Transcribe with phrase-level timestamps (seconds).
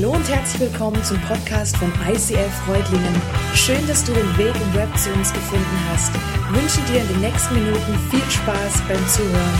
[0.00, 3.20] Hallo und herzlich willkommen zum Podcast von ICF Freudlingen.
[3.52, 6.12] Schön, dass du den Weg im Web zu uns gefunden hast.
[6.14, 9.58] Ich wünsche dir in den nächsten Minuten viel Spaß beim Zuhören.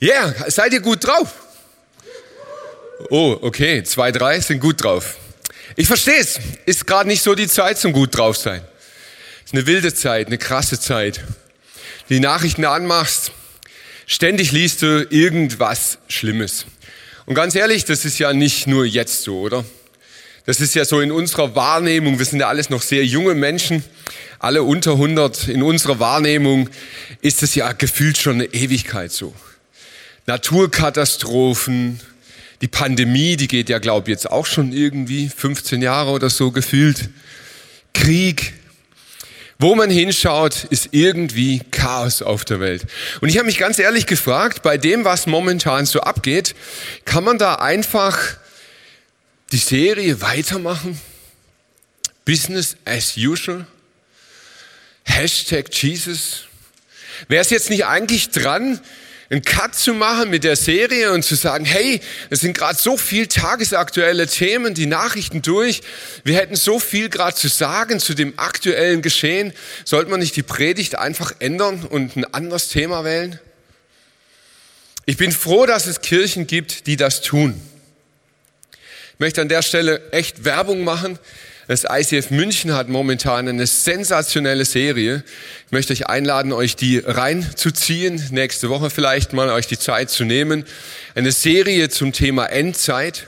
[0.00, 1.32] Ja, yeah, seid ihr gut drauf?
[3.08, 5.16] Oh, okay, zwei, drei sind gut drauf.
[5.76, 6.38] Ich verstehe es.
[6.66, 8.60] Ist gerade nicht so die Zeit zum gut drauf sein.
[9.46, 11.24] Ist eine wilde Zeit, eine krasse Zeit.
[12.10, 13.32] Die Nachrichten anmachst,
[14.06, 16.64] ständig liest du irgendwas Schlimmes.
[17.26, 19.64] Und ganz ehrlich, das ist ja nicht nur jetzt so, oder?
[20.46, 23.82] Das ist ja so in unserer Wahrnehmung, wir sind ja alles noch sehr junge Menschen,
[24.38, 26.70] alle unter 100, in unserer Wahrnehmung
[27.20, 29.34] ist es ja gefühlt schon eine Ewigkeit so.
[30.26, 32.00] Naturkatastrophen,
[32.60, 36.52] die Pandemie, die geht ja, glaube ich, jetzt auch schon irgendwie 15 Jahre oder so
[36.52, 37.10] gefühlt.
[37.92, 38.52] Krieg.
[39.58, 42.84] Wo man hinschaut, ist irgendwie Chaos auf der Welt.
[43.20, 46.54] Und ich habe mich ganz ehrlich gefragt, bei dem, was momentan so abgeht,
[47.06, 48.36] kann man da einfach
[49.52, 51.00] die Serie weitermachen?
[52.26, 53.66] Business as usual?
[55.04, 56.44] Hashtag Jesus?
[57.28, 58.80] Wäre es jetzt nicht eigentlich dran,
[59.28, 62.96] einen Cut zu machen mit der Serie und zu sagen, hey, es sind gerade so
[62.96, 65.82] viel tagesaktuelle Themen, die Nachrichten durch.
[66.22, 69.52] Wir hätten so viel gerade zu sagen zu dem aktuellen Geschehen.
[69.84, 73.40] Sollte man nicht die Predigt einfach ändern und ein anderes Thema wählen?
[75.06, 77.60] Ich bin froh, dass es Kirchen gibt, die das tun.
[79.14, 81.18] Ich möchte an der Stelle echt Werbung machen
[81.68, 85.24] das ICF München hat momentan eine sensationelle Serie.
[85.66, 90.24] Ich möchte euch einladen, euch die reinzuziehen, nächste Woche vielleicht mal euch die Zeit zu
[90.24, 90.64] nehmen.
[91.16, 93.26] Eine Serie zum Thema Endzeit.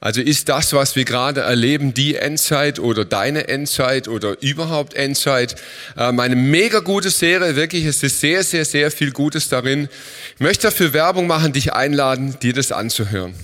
[0.00, 5.54] Also ist das, was wir gerade erleben, die Endzeit oder deine Endzeit oder überhaupt Endzeit?
[5.96, 7.84] Ähm, eine mega gute Serie, wirklich.
[7.84, 9.88] Es ist sehr, sehr, sehr viel Gutes darin.
[10.34, 13.34] Ich möchte dafür Werbung machen, dich einladen, dir das anzuhören.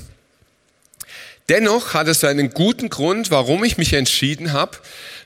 [1.49, 4.79] Dennoch hat es einen guten Grund, warum ich mich entschieden habe,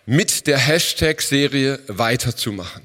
[0.06, 2.82] mit der Hashtag-Serie weiterzumachen.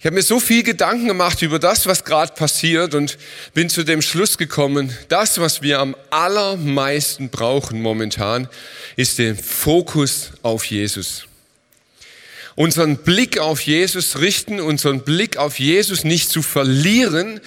[0.00, 3.18] Ich habe mir so viel Gedanken gemacht über das, was gerade passiert und
[3.52, 8.48] bin zu dem Schluss gekommen, das, was wir am allermeisten brauchen momentan,
[8.94, 11.24] ist der Fokus auf Jesus.
[12.54, 17.40] Unseren Blick auf Jesus richten, unseren Blick auf Jesus nicht zu verlieren,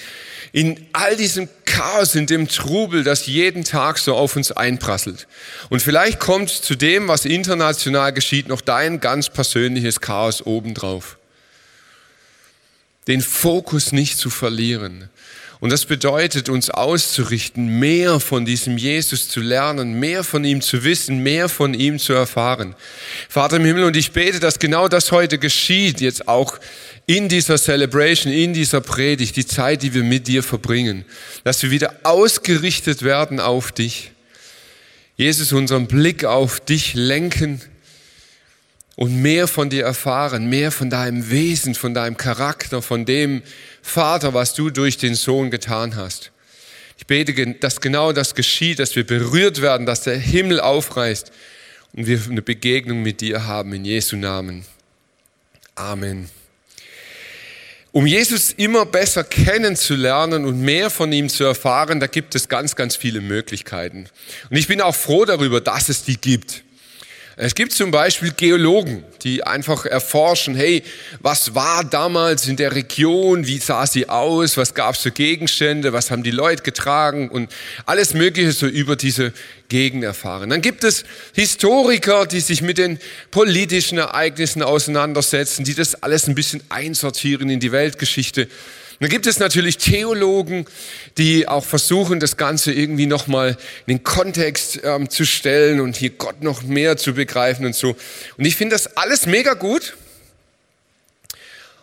[0.53, 5.27] in all diesem Chaos, in dem Trubel, das jeden Tag so auf uns einprasselt.
[5.69, 11.17] Und vielleicht kommt zu dem, was international geschieht, noch dein ganz persönliches Chaos obendrauf.
[13.07, 15.09] Den Fokus nicht zu verlieren.
[15.61, 20.83] Und das bedeutet, uns auszurichten, mehr von diesem Jesus zu lernen, mehr von ihm zu
[20.83, 22.75] wissen, mehr von ihm zu erfahren.
[23.29, 26.57] Vater im Himmel, und ich bete, dass genau das heute geschieht, jetzt auch
[27.17, 31.03] in dieser Celebration, in dieser Predigt, die Zeit, die wir mit dir verbringen,
[31.43, 34.11] dass wir wieder ausgerichtet werden auf dich.
[35.17, 37.61] Jesus, unseren Blick auf dich lenken
[38.95, 43.41] und mehr von dir erfahren, mehr von deinem Wesen, von deinem Charakter, von dem,
[43.81, 46.31] Vater, was du durch den Sohn getan hast.
[46.97, 51.31] Ich bete, dass genau das geschieht, dass wir berührt werden, dass der Himmel aufreißt
[51.93, 54.63] und wir eine Begegnung mit dir haben in Jesu Namen.
[55.75, 56.40] Amen.
[57.93, 62.77] Um Jesus immer besser kennenzulernen und mehr von ihm zu erfahren, da gibt es ganz,
[62.77, 64.07] ganz viele Möglichkeiten.
[64.49, 66.63] Und ich bin auch froh darüber, dass es die gibt.
[67.37, 70.83] Es gibt zum Beispiel Geologen, die einfach erforschen, hey,
[71.21, 75.93] was war damals in der Region, wie sah sie aus, was gab es für Gegenstände,
[75.93, 77.29] was haben die Leute getragen?
[77.29, 77.49] Und
[77.85, 79.31] alles Mögliche so über diese
[79.69, 80.49] Gegend erfahren.
[80.49, 82.99] Dann gibt es Historiker, die sich mit den
[83.31, 88.49] politischen Ereignissen auseinandersetzen, die das alles ein bisschen einsortieren in die Weltgeschichte
[89.01, 90.67] dann gibt es natürlich Theologen,
[91.17, 93.57] die auch versuchen, das Ganze irgendwie nochmal
[93.87, 97.97] in den Kontext ähm, zu stellen und hier Gott noch mehr zu begreifen und so.
[98.37, 99.97] Und ich finde das alles mega gut.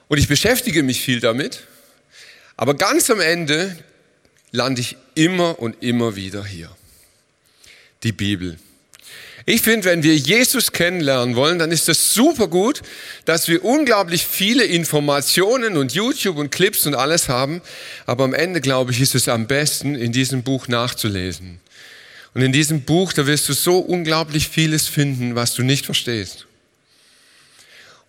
[0.07, 1.65] Und ich beschäftige mich viel damit.
[2.57, 3.77] Aber ganz am Ende
[4.53, 6.71] lande ich immer und immer wieder hier.
[8.05, 8.61] Die Bibel.
[9.47, 12.83] Ich finde, wenn wir Jesus kennenlernen wollen, dann ist es super gut,
[13.25, 17.63] dass wir unglaublich viele Informationen und YouTube und Clips und alles haben.
[18.05, 21.61] Aber am Ende, glaube ich, ist es am besten, in diesem Buch nachzulesen.
[22.35, 26.47] Und in diesem Buch, da wirst du so unglaublich vieles finden, was du nicht verstehst.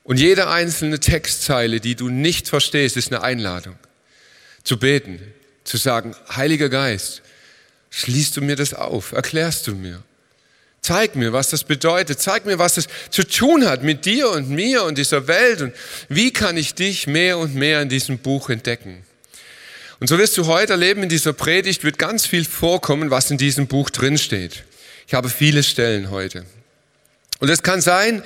[0.03, 3.75] Und jede einzelne Textzeile, die du nicht verstehst, ist eine Einladung.
[4.63, 5.19] Zu beten,
[5.63, 7.21] zu sagen, Heiliger Geist,
[7.91, 10.03] schließt du mir das auf, erklärst du mir.
[10.89, 12.19] Zeig mir, was das bedeutet.
[12.19, 15.61] Zeig mir, was es zu tun hat mit dir und mir und dieser Welt.
[15.61, 15.75] Und
[16.07, 19.03] wie kann ich dich mehr und mehr in diesem Buch entdecken?
[19.99, 23.37] Und so wirst du heute erleben, in dieser Predigt wird ganz viel vorkommen, was in
[23.37, 24.63] diesem Buch drinsteht.
[25.05, 26.43] Ich habe viele Stellen heute.
[27.37, 28.23] Und es kann sein,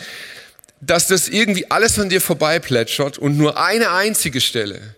[0.80, 4.95] dass das irgendwie alles an dir vorbeiplätschert und nur eine einzige Stelle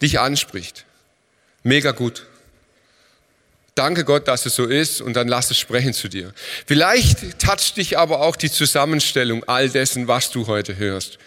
[0.00, 0.84] dich anspricht.
[1.64, 2.24] Mega gut.
[3.74, 6.32] Danke Gott, dass es so ist und dann lass es sprechen zu dir.
[6.66, 11.18] Vielleicht toucht dich aber auch die Zusammenstellung all dessen, was du heute hörst.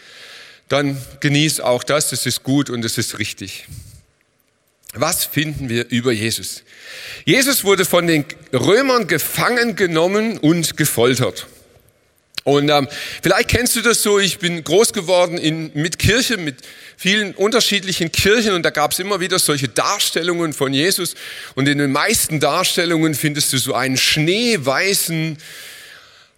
[0.69, 3.65] Dann genieß auch das, es ist gut und es ist richtig.
[4.93, 6.63] Was finden wir über Jesus?
[7.25, 11.47] Jesus wurde von den Römern gefangen genommen und gefoltert.
[12.43, 12.89] Und ähm,
[13.21, 16.57] vielleicht kennst du das so, ich bin groß geworden in, mit Kirche, mit
[16.97, 21.15] vielen unterschiedlichen Kirchen und da gab es immer wieder solche Darstellungen von Jesus
[21.55, 25.37] und in den meisten Darstellungen findest du so einen schneeweißen,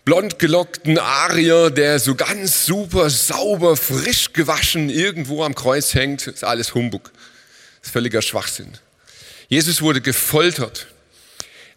[0.05, 6.27] blond gelockten Arier, der so ganz super sauber, frisch gewaschen irgendwo am Kreuz hängt.
[6.27, 7.11] Ist alles Humbug.
[7.81, 8.77] Ist völliger Schwachsinn.
[9.47, 10.85] Jesus wurde gefoltert.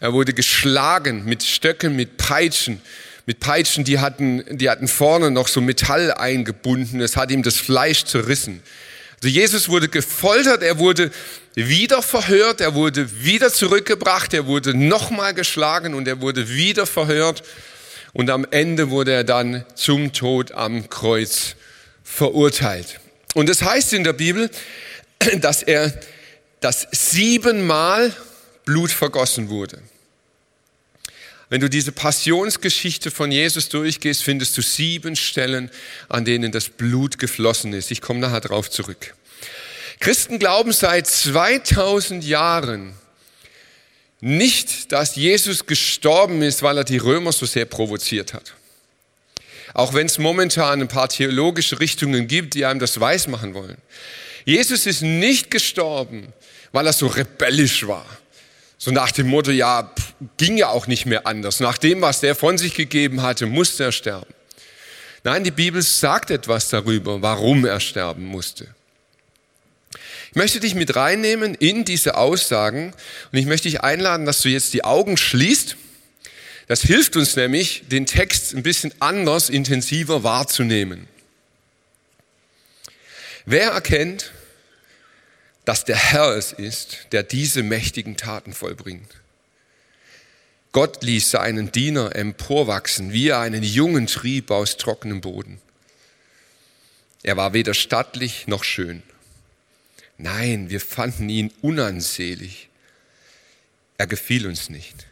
[0.00, 2.82] Er wurde geschlagen mit Stöcken, mit Peitschen
[3.28, 7.02] mit Peitschen, die hatten, die hatten vorne noch so Metall eingebunden.
[7.02, 8.62] Es hat ihm das Fleisch zerrissen.
[9.16, 11.10] Also Jesus wurde gefoltert, er wurde
[11.54, 17.42] wieder verhört, er wurde wieder zurückgebracht, er wurde nochmal geschlagen und er wurde wieder verhört.
[18.14, 21.54] Und am Ende wurde er dann zum Tod am Kreuz
[22.02, 22.98] verurteilt.
[23.34, 24.48] Und es das heißt in der Bibel,
[25.42, 25.92] dass er,
[26.60, 28.10] dass siebenmal
[28.64, 29.82] Blut vergossen wurde.
[31.50, 35.70] Wenn du diese Passionsgeschichte von Jesus durchgehst, findest du sieben Stellen,
[36.08, 37.90] an denen das Blut geflossen ist.
[37.90, 39.14] Ich komme nachher drauf zurück.
[40.00, 42.92] Christen glauben seit 2000 Jahren
[44.20, 48.54] nicht, dass Jesus gestorben ist, weil er die Römer so sehr provoziert hat.
[49.74, 53.76] Auch wenn es momentan ein paar theologische Richtungen gibt, die einem das weismachen wollen.
[54.44, 56.32] Jesus ist nicht gestorben,
[56.72, 58.06] weil er so rebellisch war
[58.78, 61.60] so nach dem Motto, ja, pff, ging ja auch nicht mehr anders.
[61.60, 64.32] Nach dem, was der von sich gegeben hatte, musste er sterben.
[65.24, 68.68] Nein, die Bibel sagt etwas darüber, warum er sterben musste.
[70.30, 72.92] Ich möchte dich mit reinnehmen in diese Aussagen
[73.32, 75.76] und ich möchte dich einladen, dass du jetzt die Augen schließt.
[76.66, 81.08] Das hilft uns nämlich, den Text ein bisschen anders, intensiver wahrzunehmen.
[83.46, 84.32] Wer erkennt,
[85.64, 89.17] dass der Herr es ist, der diese mächtigen Taten vollbringt.
[90.78, 95.60] Gott ließ seinen Diener emporwachsen, wie er einen jungen Trieb aus trockenem Boden.
[97.24, 99.02] Er war weder stattlich noch schön.
[100.18, 102.68] Nein, wir fanden ihn unansehlich.
[103.96, 105.08] Er gefiel uns nicht.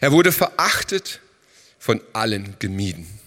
[0.00, 1.18] Er wurde verachtet,
[1.80, 3.18] von allen gemieden.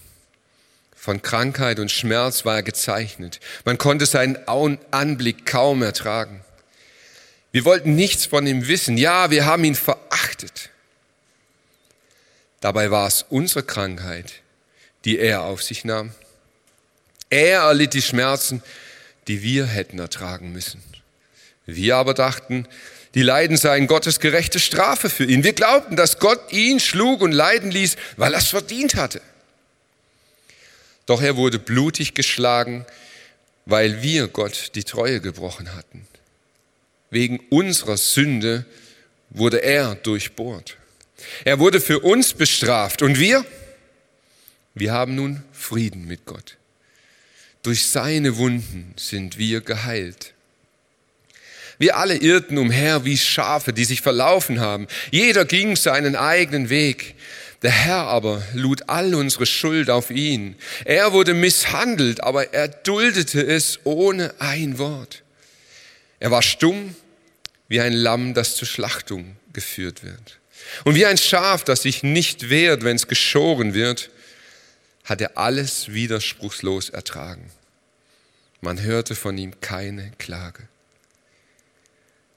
[0.96, 3.42] Von Krankheit und Schmerz war er gezeichnet.
[3.66, 6.40] Man konnte seinen Anblick kaum ertragen.
[7.52, 8.98] Wir wollten nichts von ihm wissen.
[8.98, 10.71] Ja, wir haben ihn verachtet.
[12.62, 14.34] Dabei war es unsere Krankheit,
[15.04, 16.14] die er auf sich nahm.
[17.30, 18.64] Er erlitt die Schmerzen,
[19.28, 20.82] die wir hätten ertragen müssen.
[21.66, 22.68] Wir aber dachten,
[23.16, 25.44] die Leiden seien Gottes gerechte Strafe für ihn.
[25.44, 29.22] Wir glaubten, dass Gott ihn schlug und leiden ließ, weil er es verdient hatte.
[31.06, 32.86] Doch er wurde blutig geschlagen,
[33.66, 36.08] weil wir Gott die Treue gebrochen hatten.
[37.10, 38.66] Wegen unserer Sünde
[39.30, 40.78] wurde er durchbohrt.
[41.46, 43.46] Er wurde für uns bestraft und wir,
[44.74, 46.58] wir haben nun Frieden mit Gott.
[47.64, 50.34] Durch seine Wunden sind wir geheilt.
[51.78, 54.88] Wir alle irrten umher wie Schafe, die sich verlaufen haben.
[55.10, 57.16] Jeder ging seinen eigenen Weg.
[57.64, 60.56] Der Herr aber lud all unsere Schuld auf ihn.
[60.86, 65.24] Er wurde misshandelt, aber er duldete es ohne ein Wort.
[66.20, 66.96] Er war stumm
[67.68, 70.41] wie ein Lamm, das zur Schlachtung geführt wird.
[70.84, 74.10] Und wie ein Schaf, das sich nicht wehrt, wenn es geschoren wird,
[75.04, 77.52] hat er alles widerspruchslos ertragen.
[78.62, 80.68] Man hörte von ihm keine Klage.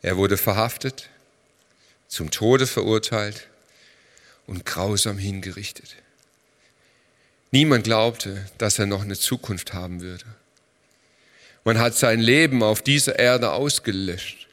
[0.03, 1.09] Er wurde verhaftet,
[2.09, 3.49] zum Tode verurteilt
[4.47, 5.97] und grausam hingerichtet.
[7.51, 10.25] Niemand glaubte, dass er noch eine Zukunft haben würde.
[11.65, 14.49] Man hat sein Leben auf dieser Erde ausgelöscht.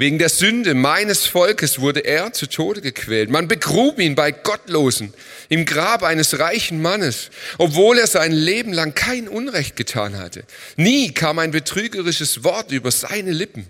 [0.00, 3.28] Wegen der Sünde meines Volkes wurde er zu Tode gequält.
[3.28, 5.12] Man begrub ihn bei Gottlosen
[5.50, 7.28] im Grab eines reichen Mannes,
[7.58, 10.44] obwohl er sein Leben lang kein Unrecht getan hatte.
[10.76, 13.66] Nie kam ein betrügerisches Wort über seine Lippen.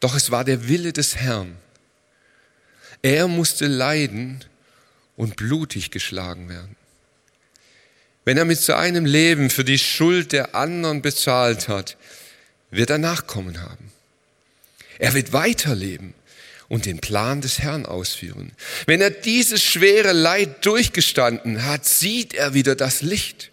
[0.00, 1.56] Doch es war der Wille des Herrn,
[3.02, 4.44] er musste leiden
[5.16, 6.74] und blutig geschlagen werden.
[8.24, 11.96] Wenn er mit seinem Leben für die Schuld der anderen bezahlt hat,
[12.72, 13.92] wird er Nachkommen haben.
[14.98, 16.14] Er wird weiterleben
[16.68, 18.52] und den Plan des Herrn ausführen.
[18.86, 23.50] Wenn er dieses schwere Leid durchgestanden hat, sieht er wieder das Licht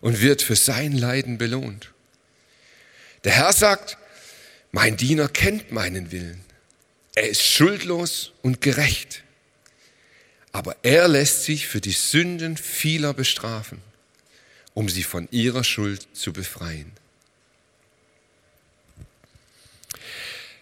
[0.00, 1.92] und wird für sein Leiden belohnt.
[3.24, 3.98] Der Herr sagt,
[4.72, 6.40] mein Diener kennt meinen Willen.
[7.14, 9.22] Er ist schuldlos und gerecht.
[10.52, 13.82] Aber er lässt sich für die Sünden vieler bestrafen,
[14.74, 16.92] um sie von ihrer Schuld zu befreien.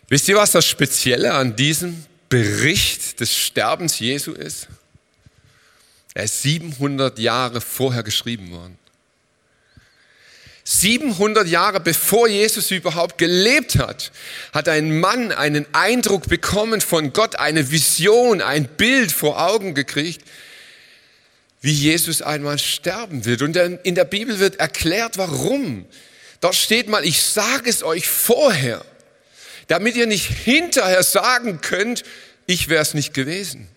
[0.08, 4.68] Wisst ihr, was das Spezielle an diesem Bericht des Sterbens Jesu ist?
[6.14, 8.78] Er ist 700 Jahre vorher geschrieben worden.
[10.64, 14.12] 700 Jahre bevor Jesus überhaupt gelebt hat,
[14.52, 20.22] hat ein Mann einen Eindruck bekommen von Gott, eine Vision, ein Bild vor Augen gekriegt,
[21.60, 23.42] wie Jesus einmal sterben wird.
[23.42, 25.84] Und in der Bibel wird erklärt, warum.
[26.40, 28.84] Dort steht mal, ich sage es euch vorher
[29.68, 32.02] damit ihr nicht hinterher sagen könnt,
[32.46, 33.68] ich wäre es nicht gewesen.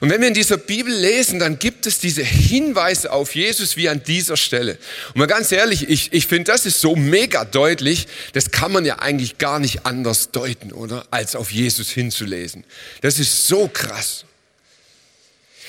[0.00, 3.88] Und wenn wir in dieser Bibel lesen, dann gibt es diese Hinweise auf Jesus wie
[3.88, 4.78] an dieser Stelle.
[5.08, 8.84] Und mal ganz ehrlich, ich, ich finde, das ist so mega deutlich, das kann man
[8.84, 11.06] ja eigentlich gar nicht anders deuten, oder?
[11.10, 12.64] Als auf Jesus hinzulesen.
[13.00, 14.24] Das ist so krass.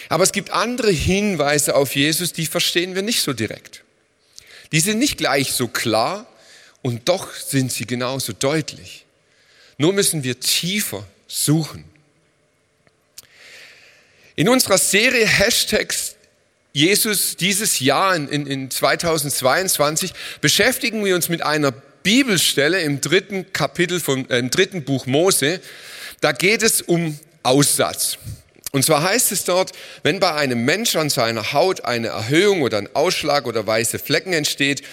[0.09, 3.83] Aber es gibt andere Hinweise auf Jesus, die verstehen wir nicht so direkt.
[4.71, 6.27] Die sind nicht gleich so klar,
[6.81, 9.05] und doch sind sie genauso deutlich.
[9.77, 11.83] Nur müssen wir tiefer suchen.
[14.35, 16.15] In unserer Serie Hashtags
[16.77, 23.99] Jesus dieses Jahr in, in 2022 beschäftigen wir uns mit einer Bibelstelle im dritten Kapitel
[23.99, 25.59] vom äh, im dritten Buch Mose.
[26.21, 28.19] Da geht es um Aussatz.
[28.71, 29.71] Und zwar heißt es dort,
[30.03, 34.33] wenn bei einem Menschen an seiner Haut eine Erhöhung oder ein Ausschlag oder weiße Flecken
[34.33, 34.83] entsteht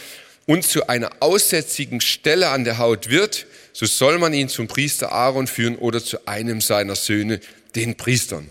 [0.47, 5.13] und zu einer aussätzigen Stelle an der Haut wird, so soll man ihn zum Priester
[5.13, 7.41] Aaron führen oder zu einem seiner Söhne,
[7.75, 8.49] den Priestern.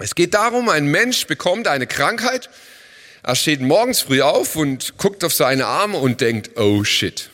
[0.00, 2.48] Es geht darum, ein Mensch bekommt eine Krankheit,
[3.22, 7.30] er steht morgens früh auf und guckt auf seine Arme und denkt, oh shit,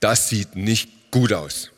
[0.00, 1.70] das sieht nicht gut aus.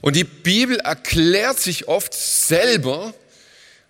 [0.00, 3.14] Und die Bibel erklärt sich oft selber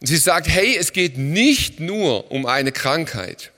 [0.01, 3.51] und sie sagt, hey, es geht nicht nur um eine Krankheit.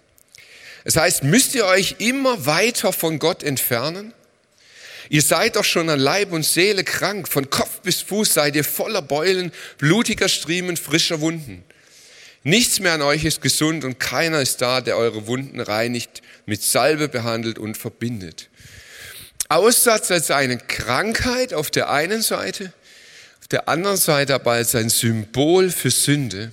[0.84, 4.12] Es heißt, müsst ihr euch immer weiter von Gott entfernen?
[5.08, 8.64] Ihr seid doch schon an Leib und Seele krank, von Kopf bis Fuß seid ihr
[8.64, 11.64] voller Beulen, blutiger Striemen, frischer Wunden.
[12.44, 16.62] Nichts mehr an euch ist gesund und keiner ist da, der eure Wunden reinigt, mit
[16.62, 18.48] Salbe behandelt und verbindet.
[19.48, 22.72] Aussatz als eine Krankheit auf der einen Seite,
[23.40, 26.52] auf der anderen Seite aber als ein Symbol für Sünde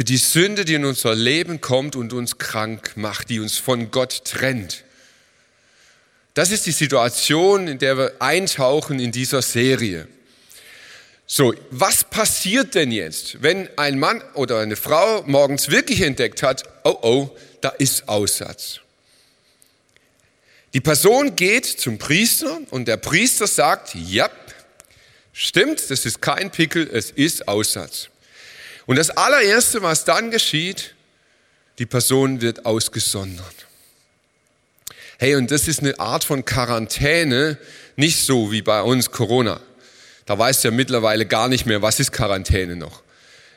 [0.00, 3.90] für die Sünde, die in unser Leben kommt und uns krank macht, die uns von
[3.90, 4.82] Gott trennt.
[6.32, 10.08] Das ist die Situation, in der wir eintauchen in dieser Serie.
[11.26, 16.62] So, was passiert denn jetzt, wenn ein Mann oder eine Frau morgens wirklich entdeckt hat,
[16.84, 18.80] oh oh, da ist Aussatz.
[20.72, 24.30] Die Person geht zum Priester und der Priester sagt, ja,
[25.34, 28.08] stimmt, das ist kein Pickel, es ist Aussatz.
[28.90, 30.96] Und das allererste, was dann geschieht,
[31.78, 33.54] die Person wird ausgesondert.
[35.16, 37.56] Hey, und das ist eine Art von Quarantäne,
[37.94, 39.60] nicht so wie bei uns Corona.
[40.26, 43.04] Da weißt du ja mittlerweile gar nicht mehr, was ist Quarantäne noch.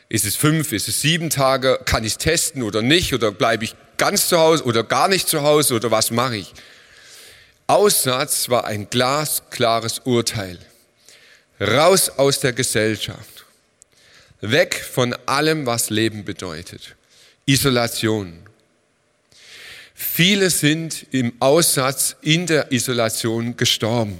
[0.08, 3.76] Ist es fünf, ist es sieben Tage, kann ich testen oder nicht, oder bleibe ich
[3.98, 6.54] ganz zu Hause oder gar nicht zu Hause oder was mache ich?
[7.66, 10.60] Aussatz war ein glasklares Urteil.
[11.60, 13.43] Raus aus der Gesellschaft.
[14.52, 16.98] Weg von allem, was Leben bedeutet.
[17.46, 18.42] Isolation.
[19.94, 24.20] Viele sind im Aussatz in der Isolation gestorben.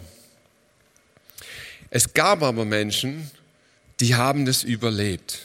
[1.90, 3.30] Es gab aber Menschen,
[4.00, 5.40] die haben das überlebt.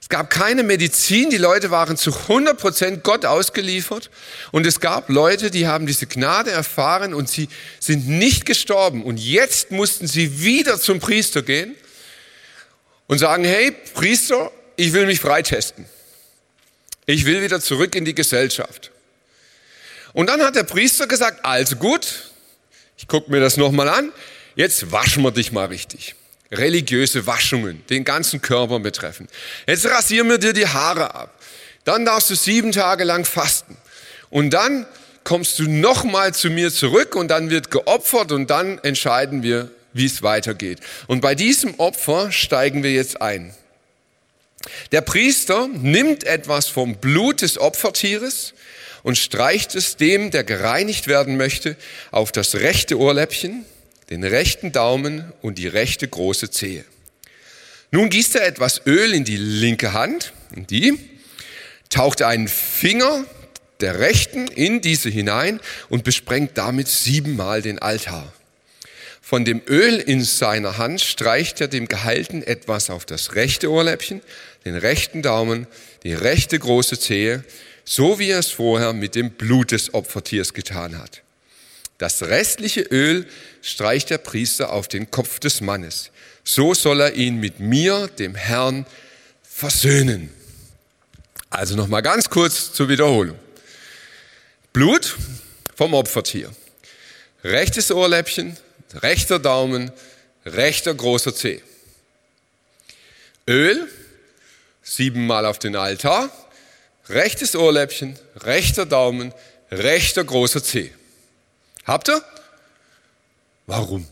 [0.00, 4.10] Es gab keine Medizin, die Leute waren zu 100 Prozent Gott ausgeliefert.
[4.52, 7.48] Und es gab Leute, die haben diese Gnade erfahren und sie
[7.80, 9.02] sind nicht gestorben.
[9.02, 11.74] Und jetzt mussten sie wieder zum Priester gehen
[13.06, 15.86] und sagen, hey Priester, ich will mich freitesten.
[17.06, 18.90] Ich will wieder zurück in die Gesellschaft.
[20.12, 22.30] Und dann hat der Priester gesagt, also gut,
[22.96, 24.12] ich gucke mir das nochmal an,
[24.54, 26.14] jetzt waschen wir dich mal richtig.
[26.50, 29.28] Religiöse Waschungen, den ganzen Körper betreffen.
[29.66, 31.38] Jetzt rasieren wir dir die Haare ab.
[31.84, 33.76] Dann darfst du sieben Tage lang fasten.
[34.30, 34.86] Und dann
[35.22, 40.06] kommst du nochmal zu mir zurück und dann wird geopfert und dann entscheiden wir, wie
[40.06, 40.80] es weitergeht.
[41.06, 43.54] Und bei diesem Opfer steigen wir jetzt ein.
[44.92, 48.54] Der Priester nimmt etwas vom Blut des Opfertieres
[49.02, 51.76] und streicht es dem, der gereinigt werden möchte,
[52.10, 53.64] auf das rechte Ohrläppchen,
[54.10, 56.84] den rechten Daumen und die rechte große Zehe.
[57.92, 60.98] Nun gießt er etwas Öl in die linke Hand, in die,
[61.88, 63.24] taucht einen Finger
[63.80, 68.32] der rechten in diese hinein und besprengt damit siebenmal den Altar.
[69.28, 74.22] Von dem Öl in seiner Hand streicht er dem Geheilten etwas auf das rechte Ohrläppchen,
[74.64, 75.66] den rechten Daumen,
[76.04, 77.42] die rechte große Zehe,
[77.84, 81.22] so wie er es vorher mit dem Blut des Opfertiers getan hat.
[81.98, 83.26] Das restliche Öl
[83.62, 86.12] streicht der Priester auf den Kopf des Mannes.
[86.44, 88.86] So soll er ihn mit mir, dem Herrn,
[89.42, 90.30] versöhnen.
[91.50, 93.36] Also nochmal ganz kurz zur Wiederholung.
[94.72, 95.16] Blut
[95.74, 96.52] vom Opfertier.
[97.42, 98.56] Rechtes Ohrläppchen,
[98.94, 99.90] rechter Daumen,
[100.44, 101.62] rechter großer Zeh.
[103.48, 103.88] Öl,
[104.82, 106.30] siebenmal auf den Altar,
[107.08, 109.32] rechtes Ohrläppchen, rechter Daumen,
[109.70, 110.92] rechter großer Zeh.
[111.84, 112.24] Habt ihr?
[113.66, 114.06] Warum?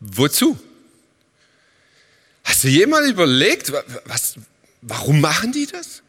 [0.00, 0.58] Wozu?
[2.44, 3.72] Hast du jemals überlegt,
[4.04, 4.34] was,
[4.82, 6.02] warum machen die das?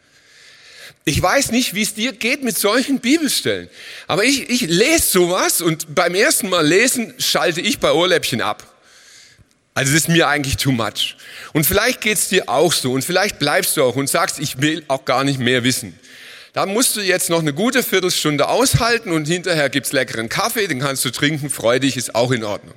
[1.07, 3.69] Ich weiß nicht, wie es dir geht mit solchen Bibelstellen.
[4.07, 8.63] Aber ich, ich lese sowas und beim ersten Mal lesen schalte ich bei Ohrläppchen ab.
[9.75, 11.15] Also das ist mir eigentlich too much.
[11.53, 14.83] Und vielleicht geht's dir auch so und vielleicht bleibst du auch und sagst, ich will
[14.87, 15.99] auch gar nicht mehr wissen.
[16.53, 20.79] Da musst du jetzt noch eine gute Viertelstunde aushalten und hinterher gibt's leckeren Kaffee, den
[20.79, 22.75] kannst du trinken, freu dich, ist auch in Ordnung.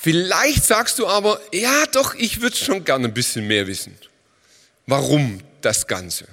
[0.00, 3.98] Vielleicht sagst du aber, ja doch, ich würde schon gerne ein bisschen mehr wissen.
[4.86, 6.26] Warum das Ganze?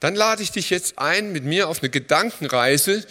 [0.00, 3.04] Dann lade ich dich jetzt ein mit mir auf eine Gedankenreise,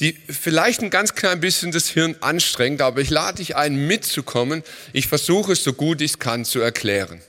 [0.00, 4.62] die vielleicht ein ganz klein bisschen das Hirn anstrengt, aber ich lade dich ein, mitzukommen.
[4.92, 7.20] Ich versuche es so gut ich kann zu erklären.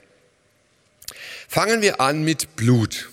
[1.48, 3.10] Fangen wir an mit Blut.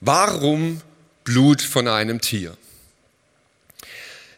[0.00, 0.82] Warum
[1.24, 2.56] Blut von einem Tier?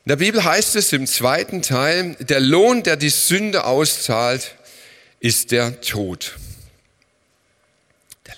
[0.04, 4.54] In der Bibel heißt es im zweiten Teil, der Lohn, der die Sünde auszahlt,
[5.20, 6.36] ist der Tod.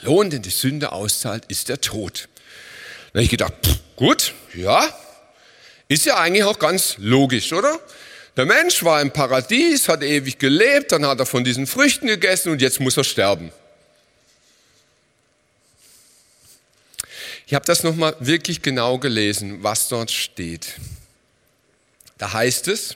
[0.02, 2.28] Lohn, den die Sünde auszahlt, ist der Tod.
[3.12, 4.88] Da habe ich gedacht, pff, gut, ja,
[5.88, 7.78] ist ja eigentlich auch ganz logisch, oder?
[8.36, 12.52] Der Mensch war im Paradies, hat ewig gelebt, dann hat er von diesen Früchten gegessen
[12.52, 13.52] und jetzt muss er sterben.
[17.46, 20.76] Ich habe das nochmal wirklich genau gelesen, was dort steht.
[22.16, 22.94] Da heißt es,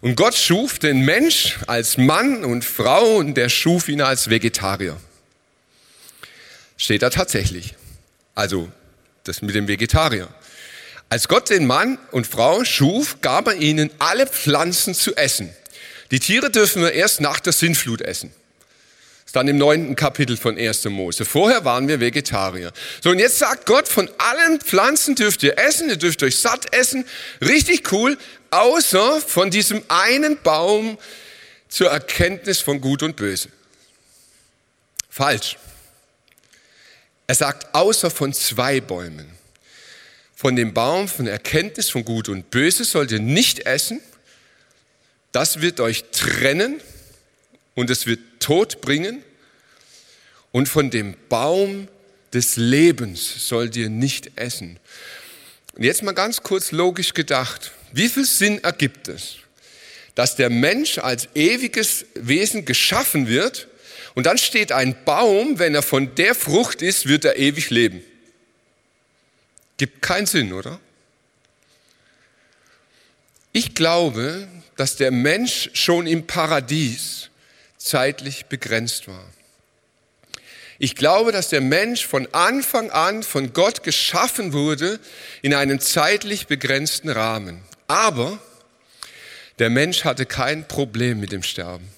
[0.00, 4.96] und Gott schuf den Mensch als Mann und Frau und der schuf ihn als Vegetarier.
[6.76, 7.74] Steht da tatsächlich.
[8.34, 8.70] Also
[9.24, 10.28] das mit dem Vegetarier.
[11.08, 15.54] Als Gott den Mann und Frau schuf, gab er ihnen alle Pflanzen zu essen.
[16.10, 18.30] Die Tiere dürfen wir erst nach der Sintflut essen.
[18.30, 20.84] Das ist dann im neunten Kapitel von 1.
[20.86, 21.24] Mose.
[21.24, 22.72] Vorher waren wir Vegetarier.
[23.02, 26.74] So, und jetzt sagt Gott, von allen Pflanzen dürft ihr essen, ihr dürft euch satt
[26.74, 27.04] essen.
[27.40, 28.16] Richtig cool,
[28.50, 30.98] außer von diesem einen Baum
[31.68, 33.48] zur Erkenntnis von Gut und Böse.
[35.08, 35.56] Falsch.
[37.26, 39.30] Er sagt, außer von zwei Bäumen.
[40.34, 44.00] Von dem Baum von Erkenntnis von Gut und Böse sollt ihr nicht essen.
[45.30, 46.80] Das wird euch trennen
[47.74, 49.22] und es wird Tod bringen.
[50.50, 51.88] Und von dem Baum
[52.32, 54.78] des Lebens sollt ihr nicht essen.
[55.74, 57.72] Und jetzt mal ganz kurz logisch gedacht.
[57.92, 59.36] Wie viel Sinn ergibt es,
[60.14, 63.68] dass der Mensch als ewiges Wesen geschaffen wird
[64.14, 68.02] und dann steht ein Baum, wenn er von der Frucht ist, wird er ewig leben.
[69.78, 70.80] Gibt keinen Sinn, oder?
[73.52, 77.30] Ich glaube, dass der Mensch schon im Paradies
[77.76, 79.24] zeitlich begrenzt war.
[80.78, 84.98] Ich glaube, dass der Mensch von Anfang an von Gott geschaffen wurde
[85.40, 87.62] in einem zeitlich begrenzten Rahmen.
[87.86, 88.38] Aber
[89.58, 91.88] der Mensch hatte kein Problem mit dem Sterben.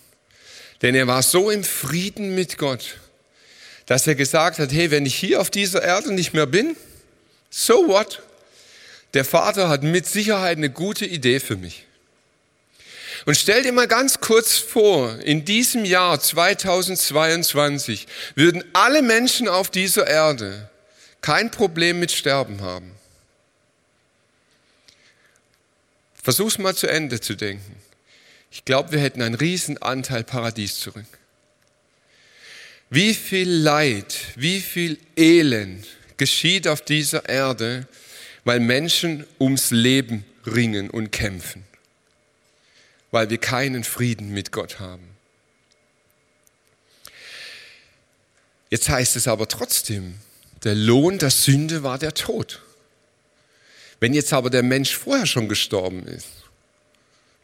[0.84, 2.98] Denn er war so im Frieden mit Gott,
[3.86, 6.76] dass er gesagt hat, hey, wenn ich hier auf dieser Erde nicht mehr bin,
[7.48, 8.20] so what?
[9.14, 11.86] Der Vater hat mit Sicherheit eine gute Idee für mich.
[13.24, 19.70] Und stell dir mal ganz kurz vor, in diesem Jahr 2022 würden alle Menschen auf
[19.70, 20.68] dieser Erde
[21.22, 22.92] kein Problem mit Sterben haben.
[26.22, 27.83] Versuch's mal zu Ende zu denken.
[28.54, 31.04] Ich glaube, wir hätten einen riesen Anteil Paradies zurück.
[32.88, 35.84] Wie viel Leid, wie viel Elend
[36.18, 37.88] geschieht auf dieser Erde,
[38.44, 41.64] weil Menschen ums Leben ringen und kämpfen,
[43.10, 45.08] weil wir keinen Frieden mit Gott haben.
[48.70, 50.14] Jetzt heißt es aber trotzdem,
[50.62, 52.62] der Lohn der Sünde war der Tod.
[53.98, 56.28] Wenn jetzt aber der Mensch vorher schon gestorben ist,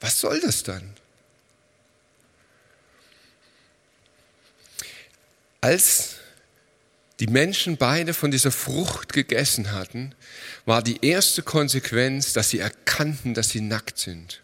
[0.00, 0.99] was soll das dann?
[5.60, 6.16] Als
[7.20, 10.14] die Menschen beide von dieser Frucht gegessen hatten,
[10.64, 14.40] war die erste Konsequenz, dass sie erkannten, dass sie nackt sind.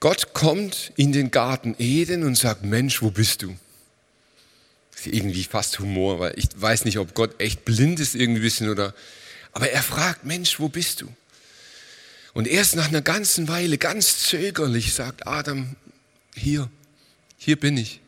[0.00, 3.56] Gott kommt in den Garten Eden und sagt, Mensch, wo bist du?
[4.90, 8.40] Das ist irgendwie fast Humor, weil ich weiß nicht, ob Gott echt blind ist irgendwie
[8.40, 8.94] bisschen oder,
[9.52, 11.08] aber er fragt, Mensch, wo bist du?
[12.32, 15.76] Und erst nach einer ganzen Weile, ganz zögerlich, sagt Adam,
[16.34, 16.70] hier,
[17.36, 18.01] hier bin ich.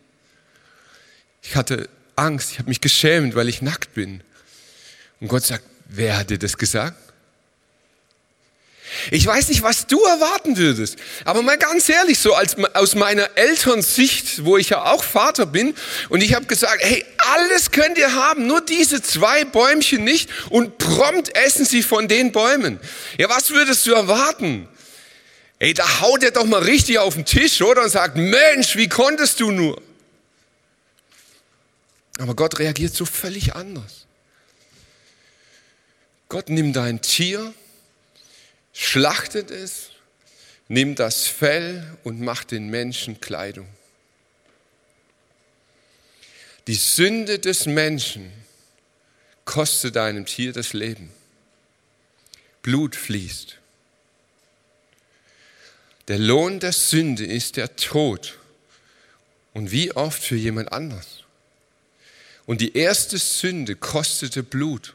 [1.44, 4.22] Ich hatte Angst, ich habe mich geschämt, weil ich nackt bin.
[5.20, 6.96] Und Gott sagt, wer hat dir das gesagt?
[9.11, 13.28] Ich weiß nicht, was du erwarten würdest, aber mal ganz ehrlich, so als, aus meiner
[13.37, 15.74] Elternsicht, wo ich ja auch Vater bin,
[16.11, 17.04] und ich habe gesagt, hey,
[17.35, 22.30] alles könnt ihr haben, nur diese zwei Bäumchen nicht, und prompt essen sie von den
[22.30, 22.78] Bäumen.
[23.18, 24.68] Ja, was würdest du erwarten?
[25.59, 27.83] Ey, da haut er doch mal richtig auf den Tisch, oder?
[27.83, 29.80] Und sagt, Mensch, wie konntest du nur?
[32.18, 34.07] Aber Gott reagiert so völlig anders.
[36.29, 37.53] Gott nimmt ein Tier,
[38.72, 39.90] schlachtet es,
[40.68, 43.68] nimmt das Fell und macht den Menschen Kleidung.
[46.66, 48.33] Die Sünde des Menschen
[49.44, 51.11] kostet einem Tier das Leben.
[52.62, 53.59] Blut fließt.
[56.09, 58.38] Der Lohn der Sünde ist der Tod.
[59.53, 61.23] Und wie oft für jemand anders.
[62.46, 64.94] Und die erste Sünde kostete Blut.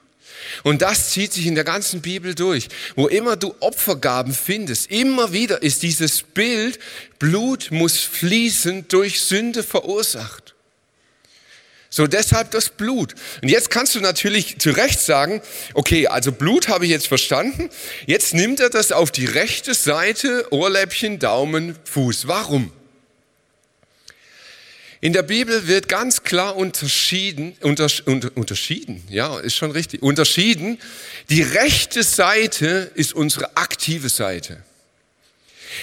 [0.63, 2.69] Und das zieht sich in der ganzen Bibel durch.
[2.95, 6.79] Wo immer du Opfergaben findest, immer wieder ist dieses Bild,
[7.17, 10.55] Blut muss fließen durch Sünde verursacht.
[11.91, 13.15] So deshalb das Blut.
[13.41, 15.41] Und jetzt kannst du natürlich zu Recht sagen,
[15.73, 17.69] okay, also Blut habe ich jetzt verstanden.
[18.05, 22.27] Jetzt nimmt er das auf die rechte Seite, Ohrläppchen, Daumen, Fuß.
[22.27, 22.71] Warum?
[25.01, 30.77] In der Bibel wird ganz klar unterschieden, unters, unter, unterschieden, ja, ist schon richtig, unterschieden.
[31.29, 34.62] Die rechte Seite ist unsere aktive Seite.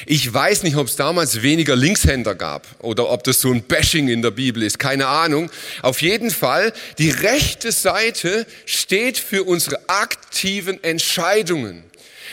[0.05, 4.09] Ich weiß nicht, ob es damals weniger Linkshänder gab oder ob das so ein Bashing
[4.09, 5.51] in der Bibel ist, keine Ahnung.
[5.81, 11.85] Auf jeden Fall, die rechte Seite steht für unsere aktiven Entscheidungen.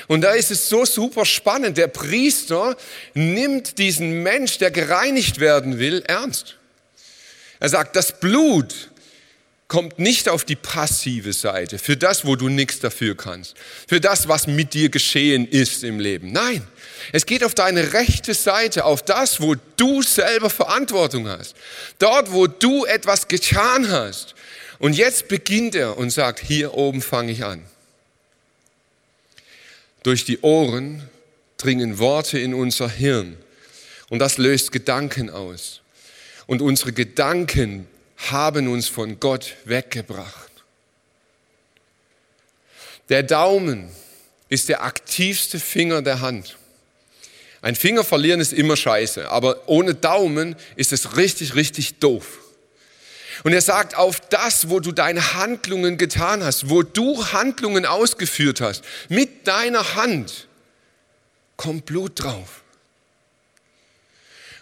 [0.07, 1.77] Und da ist es so super spannend.
[1.77, 2.75] Der Priester
[3.13, 6.57] nimmt diesen Mensch, der gereinigt werden will, ernst.
[7.59, 8.89] Er sagt, das Blut
[9.67, 13.55] kommt nicht auf die passive Seite, für das, wo du nichts dafür kannst,
[13.87, 16.31] für das, was mit dir geschehen ist im Leben.
[16.31, 16.61] Nein,
[17.11, 21.55] es geht auf deine rechte Seite, auf das, wo du selber Verantwortung hast,
[21.97, 24.35] dort, wo du etwas getan hast.
[24.77, 27.63] Und jetzt beginnt er und sagt, hier oben fange ich an.
[30.03, 31.09] Durch die Ohren
[31.57, 33.37] dringen Worte in unser Hirn
[34.09, 35.79] und das löst Gedanken aus
[36.47, 37.87] und unsere Gedanken
[38.31, 40.51] haben uns von Gott weggebracht.
[43.09, 43.89] Der Daumen
[44.49, 46.57] ist der aktivste Finger der Hand.
[47.61, 52.39] Ein Finger verlieren ist immer scheiße, aber ohne Daumen ist es richtig, richtig doof.
[53.43, 58.61] Und er sagt, auf das, wo du deine Handlungen getan hast, wo du Handlungen ausgeführt
[58.61, 60.47] hast, mit deiner Hand,
[61.57, 62.63] kommt Blut drauf.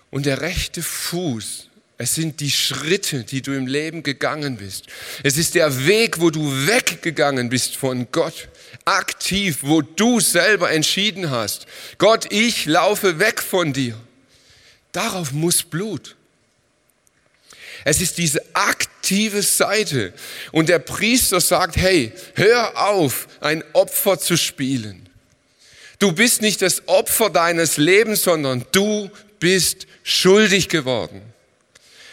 [0.09, 1.70] Und der rechte Fuß
[2.01, 4.85] es sind die Schritte, die du im Leben gegangen bist.
[5.21, 8.49] Es ist der Weg, wo du weggegangen bist von Gott.
[8.85, 11.67] Aktiv, wo du selber entschieden hast.
[11.99, 13.95] Gott, ich laufe weg von dir.
[14.93, 16.15] Darauf muss Blut.
[17.85, 20.11] Es ist diese aktive Seite.
[20.51, 25.07] Und der Priester sagt, hey, hör auf, ein Opfer zu spielen.
[25.99, 31.30] Du bist nicht das Opfer deines Lebens, sondern du bist schuldig geworden.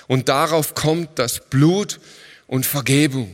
[0.09, 2.01] Und darauf kommt das Blut
[2.49, 3.33] und Vergebung.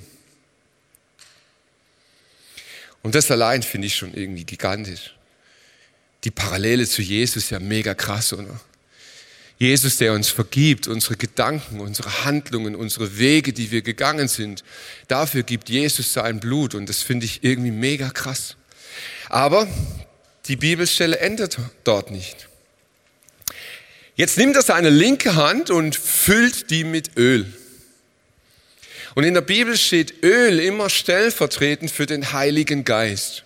[3.02, 5.14] Und das allein finde ich schon irgendwie gigantisch.
[6.24, 8.60] Die Parallele zu Jesus ist ja mega krass, oder?
[9.58, 14.64] Jesus, der uns vergibt, unsere Gedanken, unsere Handlungen, unsere Wege, die wir gegangen sind.
[15.06, 18.56] Dafür gibt Jesus sein Blut und das finde ich irgendwie mega krass.
[19.28, 19.68] Aber
[20.46, 22.48] die Bibelstelle endet dort nicht.
[24.16, 27.52] Jetzt nimmt er seine linke Hand und füllt die mit Öl.
[29.16, 33.44] Und in der Bibel steht Öl immer stellvertretend für den Heiligen Geist.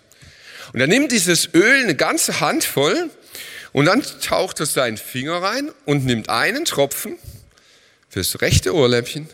[0.73, 3.11] Und er nimmt dieses Öl, eine ganze Hand voll,
[3.73, 7.17] und dann taucht er seinen Finger rein und nimmt einen Tropfen
[8.09, 9.29] fürs rechte Ohrläppchen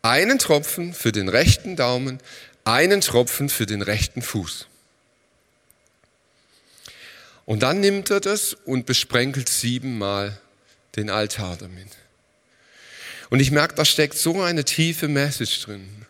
[0.00, 2.18] Einen Tropfen für den rechten Daumen,
[2.64, 4.66] einen Tropfen für den rechten Fuß.
[7.46, 10.38] Und dann nimmt er das und besprenkelt siebenmal
[10.98, 11.88] den Altar damit.
[13.30, 16.06] Und ich merke, da steckt so eine tiefe Message drin.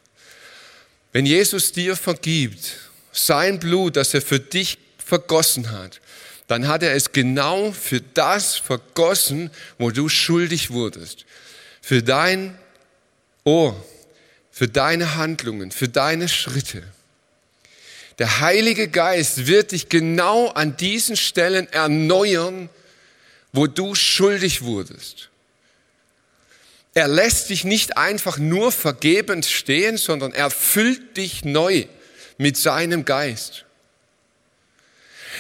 [1.12, 2.76] Wenn Jesus dir vergibt,
[3.12, 6.00] sein Blut, das er für dich vergossen hat,
[6.46, 11.26] dann hat er es genau für das vergossen, wo du schuldig wurdest.
[11.82, 12.58] Für dein
[13.44, 13.84] Ohr,
[14.50, 16.82] für deine Handlungen, für deine Schritte.
[18.18, 22.68] Der Heilige Geist wird dich genau an diesen Stellen erneuern,
[23.52, 25.30] wo du schuldig wurdest.
[26.94, 31.86] Er lässt dich nicht einfach nur vergebend stehen, sondern er füllt dich neu
[32.38, 33.64] mit seinem Geist.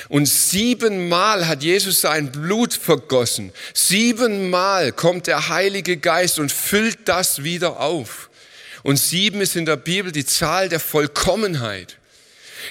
[0.08, 3.52] Und siebenmal hat Jesus sein Blut vergossen.
[3.74, 8.30] Siebenmal kommt der Heilige Geist und füllt das wieder auf.
[8.84, 11.97] Und sieben ist in der Bibel die Zahl der Vollkommenheit.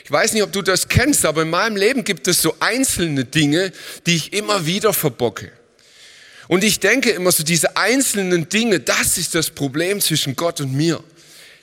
[0.04, 3.26] Ich weiß nicht, ob du das kennst, aber in meinem Leben gibt es so einzelne
[3.26, 3.72] Dinge,
[4.06, 5.52] die ich immer wieder verbocke.
[6.48, 10.74] Und ich denke immer so, diese einzelnen Dinge, das ist das Problem zwischen Gott und
[10.74, 11.04] mir.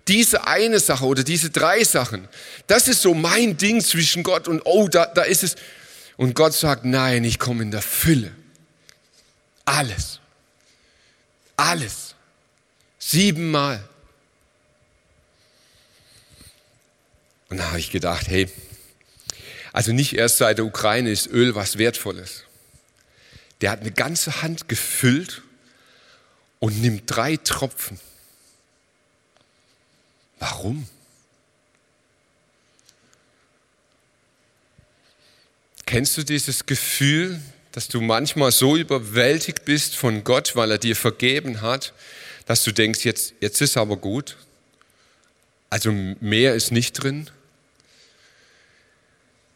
[0.09, 2.29] Diese eine Sache oder diese drei Sachen,
[2.67, 5.57] das ist so mein Ding zwischen Gott und, oh, da, da ist es.
[6.17, 8.31] Und Gott sagt, nein, ich komme in der Fülle.
[9.65, 10.21] Alles.
[11.57, 12.15] Alles.
[12.99, 13.83] Siebenmal.
[17.55, 18.49] Und da habe ich gedacht, hey,
[19.73, 22.43] also nicht erst seit der Ukraine ist Öl was Wertvolles.
[23.61, 25.43] Der hat eine ganze Hand gefüllt
[26.59, 28.01] und nimmt drei Tropfen.
[30.41, 30.89] Warum?
[35.87, 37.41] Kennst du dieses Gefühl,
[37.71, 41.93] dass du manchmal so überwältigt bist von Gott, weil er dir vergeben hat,
[42.47, 44.39] dass du denkst, jetzt, jetzt ist aber gut?
[45.71, 47.31] Also mehr ist nicht drin.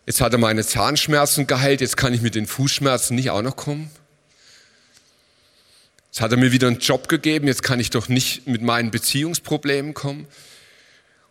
[0.09, 3.57] Jetzt hat er meine Zahnschmerzen geheilt, jetzt kann ich mit den Fußschmerzen nicht auch noch
[3.57, 3.91] kommen.
[6.11, 8.91] Jetzt hat er mir wieder einen Job gegeben, jetzt kann ich doch nicht mit meinen
[8.91, 10.27] Beziehungsproblemen kommen.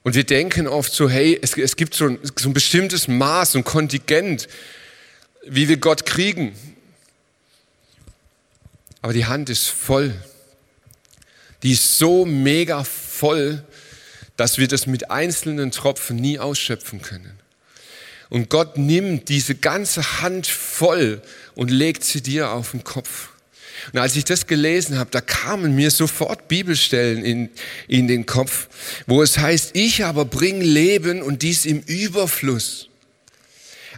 [0.03, 3.55] Und wir denken oft so, hey, es, es gibt so ein, so ein bestimmtes Maß,
[3.55, 4.47] ein Kontingent,
[5.43, 6.55] wie wir Gott kriegen.
[9.01, 10.13] Aber die Hand ist voll.
[11.63, 13.63] Die ist so mega voll,
[14.35, 17.39] dass wir das mit einzelnen Tropfen nie ausschöpfen können.
[18.29, 21.21] Und Gott nimmt diese ganze Hand voll
[21.55, 23.29] und legt sie dir auf den Kopf.
[23.93, 27.49] Und als ich das gelesen habe, da kamen mir sofort Bibelstellen in,
[27.87, 28.67] in den Kopf,
[29.05, 32.89] wo es heißt, ich aber bring Leben und dies im Überfluss.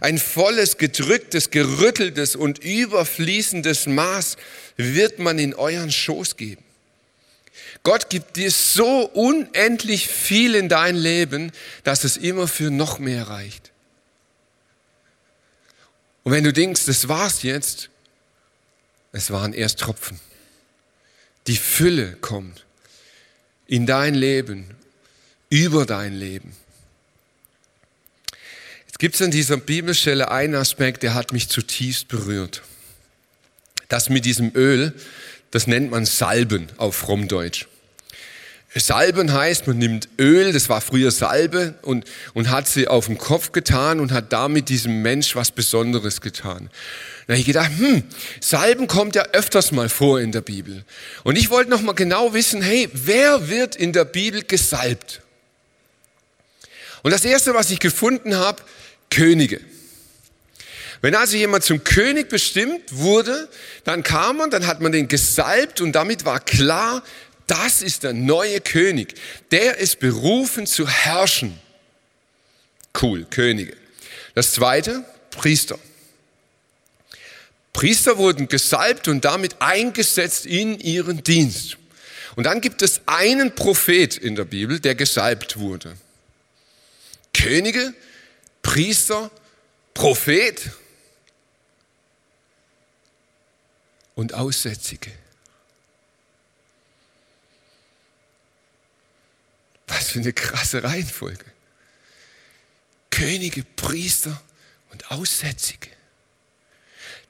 [0.00, 4.36] Ein volles, gedrücktes, gerütteltes und überfließendes Maß
[4.76, 6.62] wird man in euren Schoß geben.
[7.82, 11.52] Gott gibt dir so unendlich viel in dein Leben,
[11.84, 13.69] dass es immer für noch mehr reicht.
[16.22, 17.90] Und wenn du denkst, das war's jetzt,
[19.12, 20.20] es waren erst Tropfen.
[21.46, 22.64] Die Fülle kommt
[23.66, 24.76] in dein Leben,
[25.48, 26.54] über dein Leben.
[28.86, 32.62] Jetzt gibt es an dieser Bibelstelle einen Aspekt, der hat mich zutiefst berührt.
[33.88, 34.94] Das mit diesem Öl,
[35.50, 37.66] das nennt man Salben auf Frommdeutsch.
[38.78, 42.04] Salben heißt, man nimmt Öl, das war früher Salbe, und,
[42.34, 46.70] und hat sie auf den Kopf getan und hat damit diesem Mensch was Besonderes getan.
[47.26, 48.04] Da habe ich gedacht, hm,
[48.40, 50.84] Salben kommt ja öfters mal vor in der Bibel.
[51.24, 55.20] Und ich wollte noch mal genau wissen, hey, wer wird in der Bibel gesalbt?
[57.02, 58.62] Und das erste, was ich gefunden habe,
[59.10, 59.60] Könige.
[61.02, 63.48] Wenn also jemand zum König bestimmt wurde,
[63.84, 67.02] dann kam man, dann hat man den gesalbt und damit war klar,
[67.50, 69.14] das ist der neue König.
[69.50, 71.58] Der ist berufen zu herrschen.
[73.00, 73.76] Cool, Könige.
[74.34, 75.78] Das zweite, Priester.
[77.72, 81.76] Priester wurden gesalbt und damit eingesetzt in ihren Dienst.
[82.36, 85.96] Und dann gibt es einen Prophet in der Bibel, der gesalbt wurde.
[87.34, 87.92] Könige,
[88.62, 89.30] Priester,
[89.94, 90.70] Prophet
[94.14, 95.10] und Aussätzige.
[99.90, 101.44] Was für eine krasse Reihenfolge.
[103.10, 104.40] Könige, Priester
[104.92, 105.88] und Aussätzige.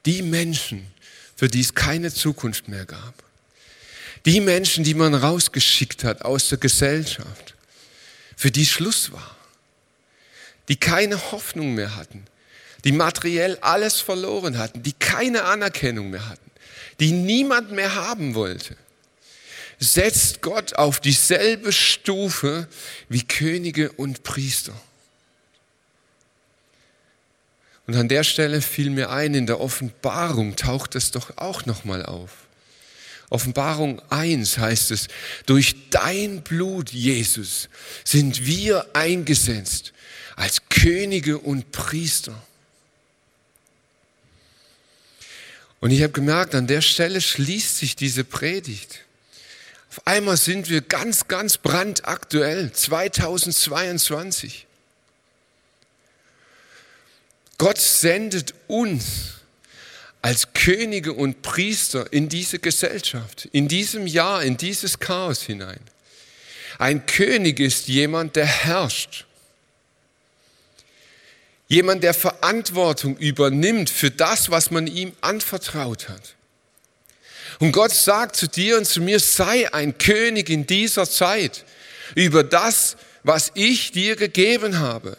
[0.07, 0.87] Die Menschen,
[1.37, 3.15] für die es keine Zukunft mehr gab.
[4.27, 7.55] Die Menschen, die man rausgeschickt hat aus der Gesellschaft,
[8.37, 9.37] für die Schluss war.
[10.69, 12.25] Die keine Hoffnung mehr hatten.
[12.85, 14.83] Die materiell alles verloren hatten.
[14.83, 16.51] Die keine Anerkennung mehr hatten.
[17.01, 18.77] Die niemand mehr haben wollte.
[19.81, 22.69] Setzt Gott auf dieselbe Stufe
[23.09, 24.79] wie Könige und Priester.
[27.87, 32.05] Und an der Stelle fiel mir ein, in der Offenbarung taucht es doch auch nochmal
[32.07, 32.31] auf.
[33.31, 35.09] Offenbarung 1 heißt es,
[35.47, 37.69] durch dein Blut, Jesus,
[38.05, 39.93] sind wir eingesetzt
[40.37, 42.41] als Könige und Priester.
[45.81, 49.01] Und ich habe gemerkt, an der Stelle schließt sich diese Predigt.
[50.01, 54.67] Auf einmal sind wir ganz, ganz brandaktuell, 2022.
[57.59, 59.35] Gott sendet uns
[60.23, 65.81] als Könige und Priester in diese Gesellschaft, in diesem Jahr, in dieses Chaos hinein.
[66.79, 69.27] Ein König ist jemand, der herrscht.
[71.69, 76.37] Jemand, der Verantwortung übernimmt für das, was man ihm anvertraut hat.
[77.61, 81.65] Und Gott sagt zu dir und zu mir, sei ein König in dieser Zeit
[82.15, 85.17] über das, was ich dir gegeben habe.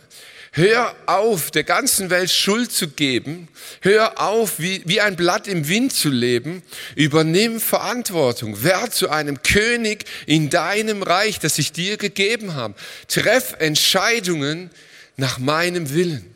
[0.54, 3.47] Hör auf, der ganzen Welt Schuld zu geben.
[3.80, 6.63] Hör auf, wie, wie ein Blatt im Wind zu leben.
[6.95, 8.62] Übernimm Verantwortung.
[8.63, 12.73] Werd zu einem König in deinem Reich, das ich dir gegeben habe.
[13.08, 14.71] Treff Entscheidungen
[15.15, 16.36] nach meinem Willen.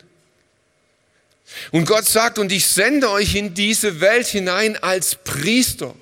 [1.72, 5.94] Und Gott sagt, und ich sende euch in diese Welt hinein als Priester.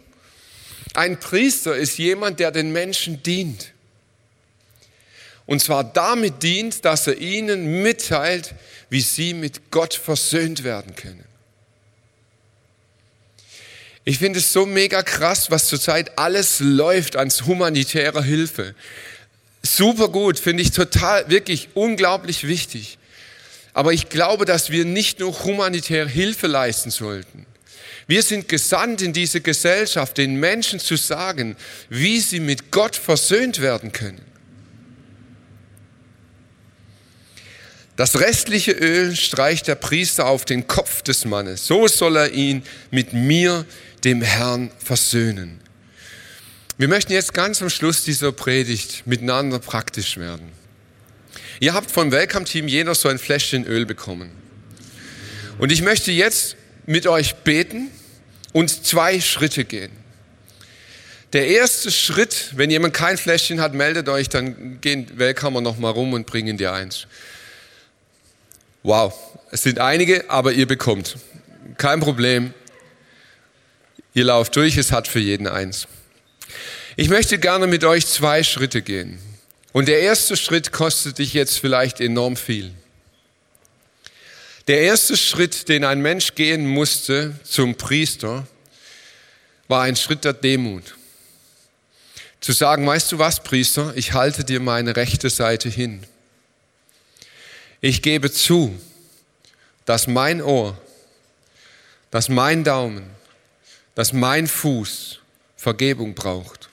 [0.94, 3.72] Ein Priester ist jemand, der den Menschen dient.
[5.46, 8.54] Und zwar damit dient, dass er ihnen mitteilt,
[8.88, 11.24] wie sie mit Gott versöhnt werden können.
[14.04, 18.74] Ich finde es so mega krass, was zurzeit alles läuft als humanitärer Hilfe.
[19.62, 22.98] Super gut, finde ich total, wirklich unglaublich wichtig.
[23.74, 27.44] Aber ich glaube, dass wir nicht nur humanitäre Hilfe leisten sollten.
[28.06, 31.56] Wir sind gesandt in diese Gesellschaft, den Menschen zu sagen,
[31.88, 34.22] wie sie mit Gott versöhnt werden können.
[37.96, 41.66] Das restliche Öl streicht der Priester auf den Kopf des Mannes.
[41.66, 43.64] So soll er ihn mit mir,
[44.02, 45.60] dem Herrn, versöhnen.
[46.76, 50.63] Wir möchten jetzt ganz am Schluss dieser Predigt miteinander praktisch werden.
[51.60, 54.30] Ihr habt vom Welcome-Team jeder so ein Fläschchen Öl bekommen.
[55.58, 57.90] Und ich möchte jetzt mit euch beten
[58.52, 59.92] und zwei Schritte gehen.
[61.32, 65.90] Der erste Schritt, wenn jemand kein Fläschchen hat, meldet euch, dann gehen Welcomer noch mal
[65.90, 67.06] rum und bringen dir eins.
[68.82, 69.14] Wow,
[69.50, 71.16] es sind einige, aber ihr bekommt.
[71.76, 72.54] Kein Problem.
[74.12, 75.88] Ihr lauft durch, es hat für jeden eins.
[76.96, 79.18] Ich möchte gerne mit euch zwei Schritte gehen.
[79.74, 82.72] Und der erste Schritt kostet dich jetzt vielleicht enorm viel.
[84.68, 88.46] Der erste Schritt, den ein Mensch gehen musste zum Priester,
[89.66, 90.94] war ein Schritt der Demut.
[92.40, 96.04] Zu sagen, weißt du was, Priester, ich halte dir meine rechte Seite hin.
[97.80, 98.78] Ich gebe zu,
[99.86, 100.80] dass mein Ohr,
[102.12, 103.10] dass mein Daumen,
[103.96, 105.18] dass mein Fuß
[105.56, 106.68] Vergebung braucht.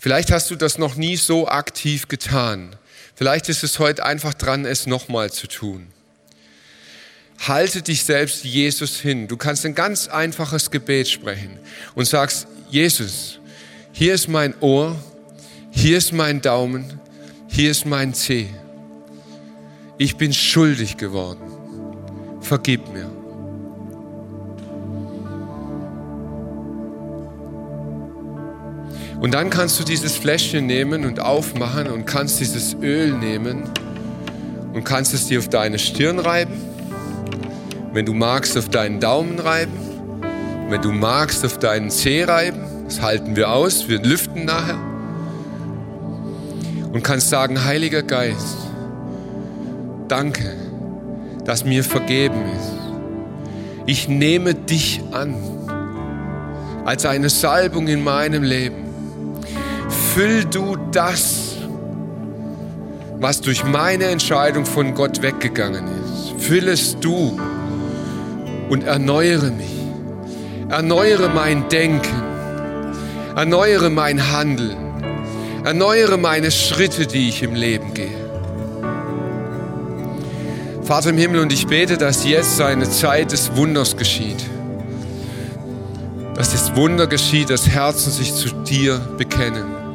[0.00, 2.74] Vielleicht hast du das noch nie so aktiv getan.
[3.14, 5.88] Vielleicht ist es heute einfach dran, es nochmal zu tun.
[7.46, 9.28] Halte dich selbst Jesus hin.
[9.28, 11.58] Du kannst ein ganz einfaches Gebet sprechen
[11.94, 13.40] und sagst, Jesus,
[13.92, 14.96] hier ist mein Ohr,
[15.70, 16.98] hier ist mein Daumen,
[17.46, 18.48] hier ist mein Zeh.
[19.98, 22.40] Ich bin schuldig geworden.
[22.40, 23.19] Vergib mir.
[29.20, 33.64] Und dann kannst du dieses Fläschchen nehmen und aufmachen und kannst dieses Öl nehmen
[34.72, 36.54] und kannst es dir auf deine Stirn reiben.
[37.92, 39.72] Wenn du magst, auf deinen Daumen reiben.
[40.70, 42.62] Wenn du magst, auf deinen Zeh reiben.
[42.86, 44.78] Das halten wir aus, wir lüften nachher.
[46.90, 48.56] Und kannst sagen, Heiliger Geist,
[50.08, 50.56] danke,
[51.44, 52.72] dass mir vergeben ist.
[53.84, 55.34] Ich nehme dich an
[56.86, 58.89] als eine Salbung in meinem Leben
[60.14, 61.56] füll du das,
[63.20, 66.44] was durch meine Entscheidung von Gott weggegangen ist.
[66.44, 67.38] Füllest du
[68.70, 69.66] und erneuere mich.
[70.68, 72.22] Erneuere mein Denken.
[73.36, 74.76] Erneuere mein Handeln.
[75.64, 78.08] Erneuere meine Schritte, die ich im Leben gehe.
[80.82, 84.42] Vater im Himmel, und ich bete, dass jetzt eine Zeit des Wunders geschieht.
[86.34, 89.89] Dass das Wunder geschieht, dass Herzen sich zu dir bekennen.